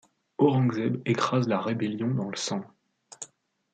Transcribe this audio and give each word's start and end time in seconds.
Aurangzeb 0.39 0.99
écrase 1.07 1.47
la 1.47 1.61
rébellion 1.61 2.09
dans 2.09 2.27
le 2.31 2.35
sang. 2.35 2.65